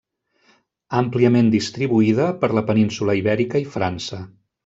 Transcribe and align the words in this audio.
Àmpliament 1.01 1.51
distribuïda 1.57 2.27
per 2.45 2.51
la 2.61 2.65
península 2.71 3.17
Ibèrica 3.23 3.65
i 3.67 3.71
França. 3.77 4.23